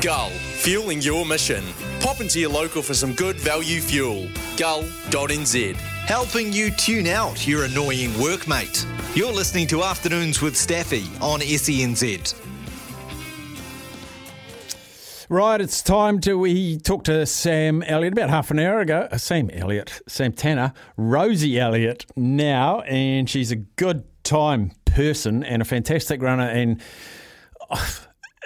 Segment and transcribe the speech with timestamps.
[0.00, 1.62] Gull, fueling your mission.
[2.00, 4.28] Pop into your local for some good value fuel.
[4.56, 5.74] Gull.nz.
[5.74, 8.86] Helping you tune out your annoying workmate.
[9.14, 12.34] You're listening to Afternoons with Staffy on SENZ.
[15.28, 19.06] Right, it's time to we talked to Sam Elliott about half an hour ago.
[19.12, 25.60] Uh, Sam Elliott, Sam Tanner, Rosie Elliott now, and she's a good time person and
[25.60, 26.48] a fantastic runner.
[26.48, 26.80] And
[27.68, 27.86] uh,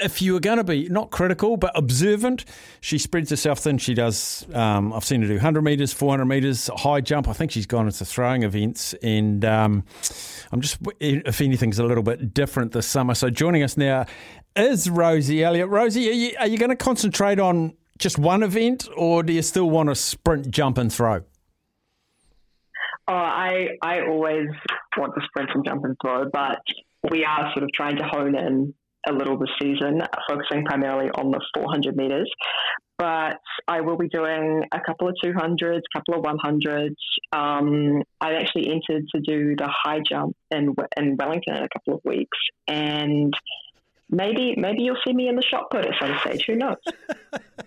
[0.01, 2.45] if you were going to be not critical but observant,
[2.81, 3.79] she spreads herself thin.
[3.79, 4.47] She does.
[4.53, 7.29] Um, I've seen her do 100 meters, 400 meters, high jump.
[7.29, 9.85] I think she's gone into throwing events, and um,
[10.53, 13.15] I'm just if anything's a little bit different this summer.
[13.15, 14.07] So joining us now
[14.57, 15.69] is Rosie Elliott.
[15.69, 19.43] Rosie, are you, are you going to concentrate on just one event, or do you
[19.43, 21.23] still want to sprint, jump, and throw?
[23.07, 24.49] Oh, I I always
[24.97, 26.61] want to sprint and jump and throw, but
[27.11, 28.75] we are sort of trying to hone in
[29.09, 32.31] a little this season, focusing primarily on the 400 meters.
[32.97, 36.95] But I will be doing a couple of 200s, a couple of 100s.
[37.33, 41.95] Um, I actually entered to do the high jump in in Wellington in a couple
[41.95, 43.35] of weeks, and
[44.09, 46.45] maybe maybe you'll see me in the shot put at some stage.
[46.47, 46.77] Who knows?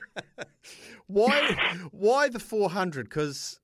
[1.07, 1.57] why
[1.91, 3.09] why the 400?
[3.09, 3.59] Because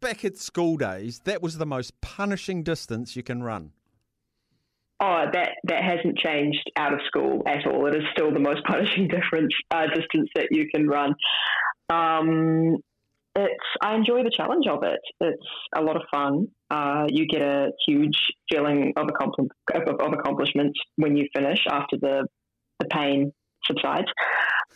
[0.00, 3.70] back at school days, that was the most punishing distance you can run.
[5.00, 7.86] Oh, that that hasn't changed out of school at all.
[7.86, 11.14] It is still the most punishing difference uh, distance that you can run.
[11.90, 12.76] Um,
[13.36, 15.00] it's I enjoy the challenge of it.
[15.20, 16.48] It's a lot of fun.
[16.70, 18.16] Uh, you get a huge
[18.48, 22.26] feeling of, accompli- of, of accomplishment when you finish after the
[22.78, 23.32] the pain
[23.64, 24.08] subsides.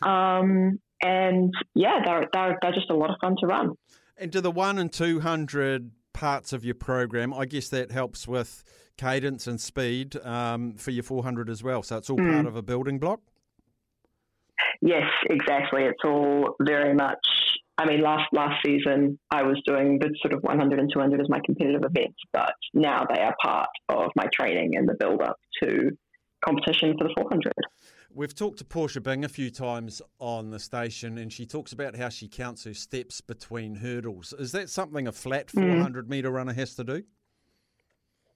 [0.03, 3.73] Um, and yeah, they're, they're they're just a lot of fun to run.
[4.17, 8.27] And do the one and two hundred parts of your program, I guess that helps
[8.27, 8.65] with
[8.97, 11.85] cadence and speed um, for your 400 as well.
[11.85, 12.33] So it's all mm.
[12.33, 13.21] part of a building block?
[14.81, 15.85] Yes, exactly.
[15.85, 17.25] It's all very much.
[17.79, 21.29] I mean, last last season I was doing the sort of 100 and 200 as
[21.29, 25.37] my competitive events, but now they are part of my training and the build up
[25.63, 25.97] to
[26.45, 27.53] competition for the 400.
[28.15, 31.95] We've talked to Portia Bing a few times on the station, and she talks about
[31.95, 34.33] how she counts her steps between hurdles.
[34.39, 36.09] Is that something a flat 400 mm.
[36.09, 37.03] metre runner has to do?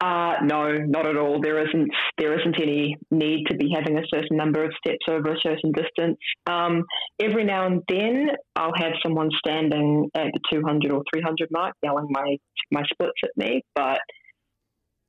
[0.02, 1.40] Uh, no, not at all.
[1.40, 1.88] There isn't
[2.18, 5.70] there isn't any need to be having a certain number of steps over a certain
[5.70, 6.18] distance.
[6.46, 6.82] Um,
[7.20, 12.08] every now and then, I'll have someone standing at the 200 or 300 mark yelling
[12.10, 12.36] my
[12.72, 14.00] my splits at me, but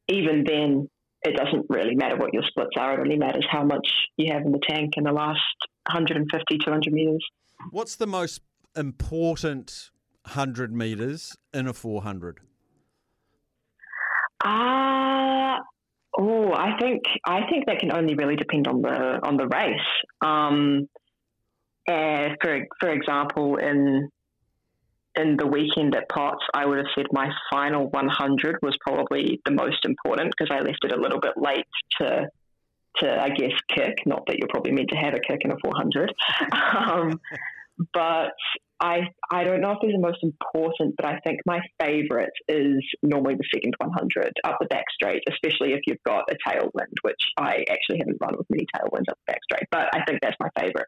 [0.09, 0.88] even then,
[1.23, 2.95] it doesn't really matter what your splits are.
[2.95, 5.39] It only matters how much you have in the tank in the last
[5.88, 7.25] 150, 200 meters.
[7.72, 8.41] What's the most
[8.75, 9.91] important
[10.25, 12.39] 100 meters in a 400?
[14.44, 15.59] Ah, uh,
[16.17, 19.79] oh, I think I think that can only really depend on the on the race.
[20.19, 20.89] Um,
[21.88, 24.09] uh, for for example, in
[25.16, 29.51] in the weekend at Potts, I would have said my final 100 was probably the
[29.51, 31.66] most important because I left it a little bit late
[32.00, 32.28] to
[32.97, 33.97] to I guess kick.
[34.06, 36.13] Not that you're probably meant to have a kick in a 400,
[36.91, 37.19] um,
[37.94, 38.34] but
[38.79, 39.01] I
[39.31, 43.35] I don't know if these are most important, but I think my favourite is normally
[43.35, 47.63] the second 100 up the back straight, especially if you've got a tailwind, which I
[47.69, 50.50] actually haven't run with many tailwinds up the back straight, but I think that's my
[50.59, 50.88] favourite.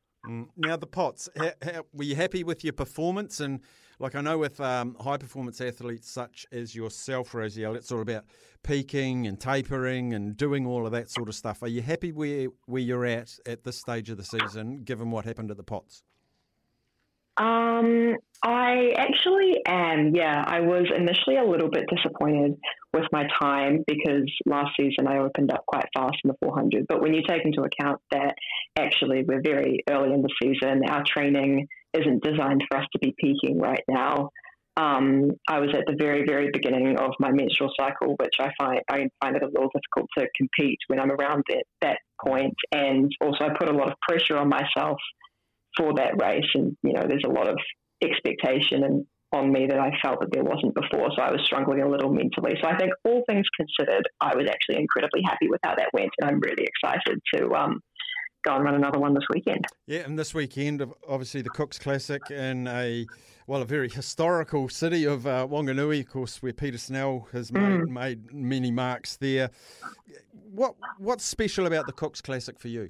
[0.58, 3.40] Now the Potts, how, how, were you happy with your performance?
[3.40, 3.62] And
[4.00, 8.26] like I know with um, high performance athletes such as yourself, Rosiel, it's all about
[8.64, 11.64] peaking and tapering and doing all of that sort of stuff.
[11.64, 15.26] Are you happy where where you're at at this stage of the season, given what
[15.26, 16.04] happened at the Potts?
[17.38, 20.16] Um, I actually am.
[20.16, 22.58] Yeah, I was initially a little bit disappointed
[22.96, 26.86] with my time because last season I opened up quite fast in the 400.
[26.88, 28.36] But when you take into account that
[28.78, 33.14] actually we're very early in the season, our training isn't designed for us to be
[33.20, 34.30] peaking right now.
[34.78, 38.82] Um, I was at the very, very beginning of my menstrual cycle, which I find
[38.90, 42.56] I find it a little difficult to compete when I'm around that, that point.
[42.74, 44.98] And also, I put a lot of pressure on myself
[45.78, 46.50] for that race.
[46.56, 47.58] And, you know, there's a lot of
[48.04, 49.06] expectation and
[49.36, 51.10] on me that I felt that there wasn't before.
[51.16, 52.56] So I was struggling a little mentally.
[52.62, 56.12] So I think all things considered, I was actually incredibly happy with how that went.
[56.20, 57.82] And I'm really excited to um,
[58.44, 59.66] go and run another one this weekend.
[59.88, 63.06] Yeah, and this weekend, obviously the Cooks Classic in a
[63.48, 67.62] well, a very historical city of uh, Wanganui, of course, where Peter Snell has made,
[67.62, 67.88] mm.
[67.90, 69.52] made many marks there.
[70.52, 72.90] What what's special about the Cooks Classic for you?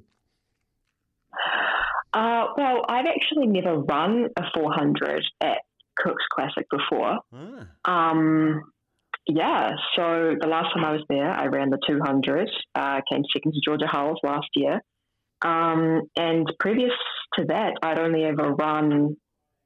[2.14, 5.58] Uh, well, I've actually never run a 400 at
[5.96, 7.18] Cook's Classic before.
[7.32, 8.10] Ah.
[8.10, 8.62] Um,
[9.28, 13.52] yeah, so the last time I was there, I ran the 200, uh, came second
[13.52, 14.80] to Georgia Hulls last year.
[15.42, 16.92] Um, and previous
[17.34, 19.16] to that, I'd only ever run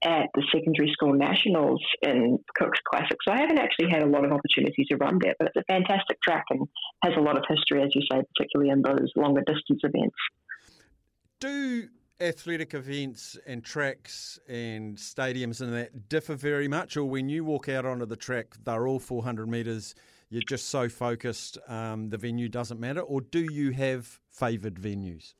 [0.03, 3.19] at the secondary school nationals in Cook's Classic.
[3.27, 5.73] So I haven't actually had a lot of opportunity to run there, but it's a
[5.73, 6.67] fantastic track and
[7.05, 10.17] has a lot of history, as you say, particularly in those longer distance events.
[11.38, 11.88] Do
[12.20, 17.69] athletic events and tracks and stadiums and that differ very much, or when you walk
[17.69, 19.94] out onto the track, they're all 400 metres,
[20.28, 25.34] you're just so focused, um, the venue doesn't matter, or do you have favoured venues?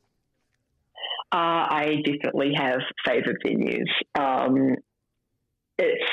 [1.33, 3.89] Uh, I definitely have favoured venues.
[4.19, 4.75] Um,
[5.79, 6.11] it's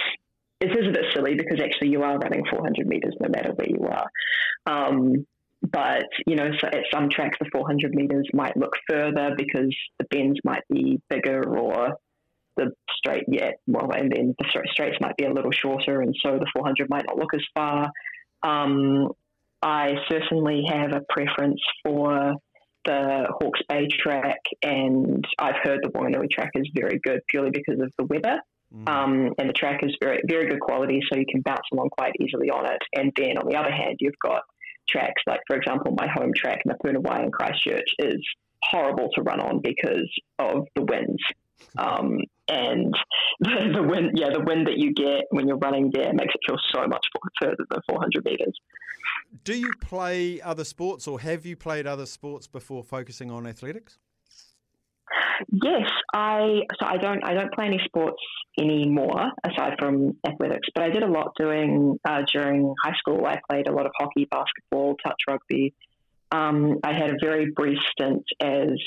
[0.59, 3.69] it is a bit silly because actually you are running 400 metres no matter where
[3.69, 4.09] you are.
[4.65, 5.25] Um,
[5.61, 10.05] but you know, so at some tracks the 400 meters might look further because the
[10.05, 11.97] bends might be bigger, or
[12.57, 16.37] the straight, yeah, well, and then the straights might be a little shorter, and so
[16.39, 17.91] the 400 might not look as far.
[18.43, 19.09] Um,
[19.61, 22.35] I certainly have a preference for
[22.85, 27.79] the Hawke's Bay track, and I've heard the Wanganui track is very good purely because
[27.81, 28.39] of the weather.
[28.73, 28.89] Mm.
[28.89, 32.13] Um, and the track is very very good quality, so you can bounce along quite
[32.19, 32.81] easily on it.
[32.93, 34.43] And then on the other hand, you've got
[34.89, 35.21] tracks.
[35.25, 38.21] Like, for example, my home track, Ngā Puna Wai in Christchurch, is
[38.63, 41.21] horrible to run on because of the winds.
[41.75, 42.93] Um, and
[43.39, 46.39] the, the, wind, yeah, the wind that you get when you're running there makes it
[46.47, 47.05] feel so much
[47.41, 48.59] further than 400 meters.
[49.43, 53.97] Do you play other sports, or have you played other sports before focusing on athletics?
[55.51, 58.21] Yes, I so I don't I don't play any sports
[58.59, 63.25] anymore aside from athletics, but I did a lot doing uh, during high school.
[63.25, 65.73] I played a lot of hockey, basketball, touch rugby.
[66.31, 68.77] Um, I had a very brief stint as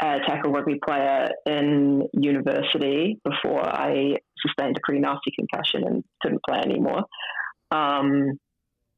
[0.00, 6.42] a tackle rugby player in university before I sustained a pretty nasty concussion and couldn't
[6.48, 7.04] play anymore.
[7.70, 8.38] Um,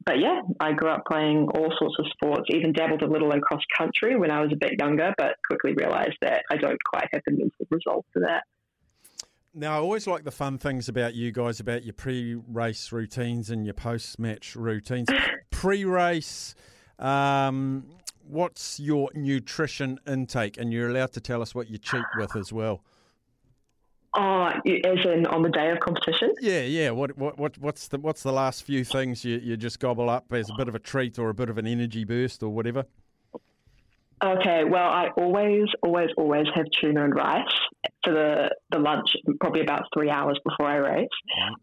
[0.06, 3.40] but yeah, I grew up playing all sorts of sports, even dabbled a little in
[3.40, 7.08] cross country when I was a bit younger, but quickly realised that I don't quite
[7.12, 8.44] have the mental resolve for that.
[9.54, 13.50] Now, I always like the fun things about you guys about your pre race routines
[13.50, 15.08] and your post match routines.
[15.50, 16.56] pre race,
[16.98, 17.86] um,
[18.26, 20.58] what's your nutrition intake?
[20.58, 22.82] And you're allowed to tell us what you cheat with as well.
[24.16, 26.34] Oh, as in on the day of competition?
[26.40, 26.90] Yeah, yeah.
[26.90, 30.32] What, what, what, what's the what's the last few things you, you just gobble up
[30.32, 32.84] as a bit of a treat or a bit of an energy burst or whatever?
[34.22, 37.42] Okay, well, I always, always, always have tuna and rice
[38.04, 41.08] for the, the lunch, probably about three hours before I race.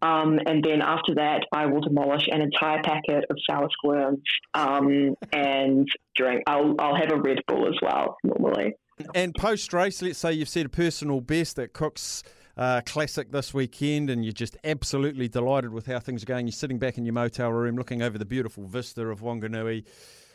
[0.02, 4.20] Um, and then after that, I will demolish an entire packet of sour squirms
[4.54, 6.44] um, and drink.
[6.46, 8.76] I'll, I'll have a Red Bull as well, normally.
[9.16, 12.22] And post race, let's say you've set a personal best that Cook's
[12.58, 16.48] uh, Classic this weekend, and you're just absolutely delighted with how things are going.
[16.48, 19.86] You're sitting back in your motel room looking over the beautiful vista of Wanganui.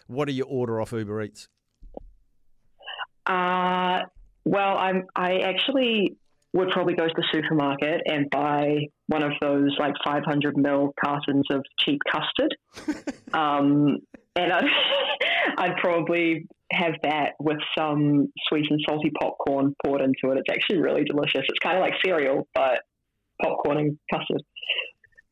[0.07, 1.49] What do you order off Uber Eats?
[3.27, 4.01] Uh,
[4.45, 6.17] well, I'm, I actually
[6.53, 11.45] would probably go to the supermarket and buy one of those like 500 ml cartons
[11.51, 12.57] of cheap custard.
[13.35, 13.99] um,
[14.37, 14.65] and I'd,
[15.59, 20.39] I'd, probably have that with some sweet and salty popcorn poured into it.
[20.39, 21.43] It's actually really delicious.
[21.49, 22.81] It's kind of like cereal, but
[23.43, 24.43] popcorn and custard.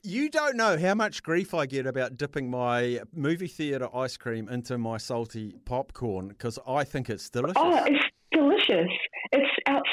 [0.02, 4.48] You don't know how much grief I get about dipping my movie theatre ice cream
[4.50, 7.56] into my salty popcorn because I think it's delicious.
[7.56, 8.90] Oh, it's delicious.
[9.32, 9.50] It's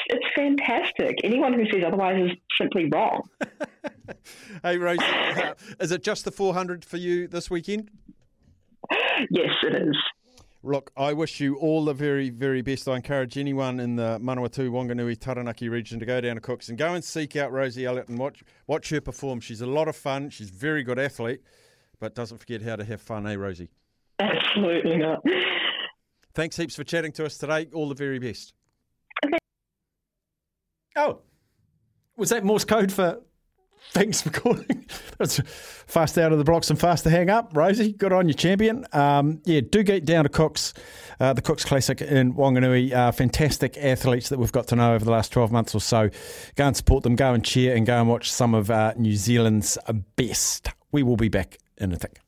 [0.08, 1.16] it's fantastic.
[1.24, 3.22] Anyone who says otherwise is simply wrong.
[4.62, 7.90] hey, Rose, uh, is it just the 400 for you this weekend?
[9.30, 9.96] Yes, it is.
[10.64, 12.86] Look, I wish you all the very, very best.
[12.86, 16.78] I encourage anyone in the Manawatu, Wanganui, Taranaki region to go down to Cooks and
[16.78, 19.40] go and seek out Rosie Elliott and watch, watch her perform.
[19.40, 20.30] She's a lot of fun.
[20.30, 21.40] She's a very good athlete,
[21.98, 23.70] but doesn't forget how to have fun, eh, Rosie?
[24.20, 25.24] Absolutely not.
[26.34, 27.68] Thanks heaps for chatting to us today.
[27.74, 28.54] All the very best.
[29.24, 29.38] Okay.
[30.96, 31.22] Oh,
[32.16, 33.20] was that Morse code for
[33.92, 34.86] Thanks for calling.
[35.18, 35.38] That's
[35.86, 37.92] fast out of the blocks and fast to hang up, Rosie.
[37.92, 38.86] Good on you, champion.
[38.94, 40.72] Um, yeah, do get down to Cooks,
[41.20, 42.92] uh, the Cooks Classic in Wanganui.
[42.92, 46.08] Uh, fantastic athletes that we've got to know over the last 12 months or so.
[46.56, 49.14] Go and support them, go and cheer, and go and watch some of uh, New
[49.14, 49.76] Zealand's
[50.16, 50.70] best.
[50.90, 52.21] We will be back in a tick.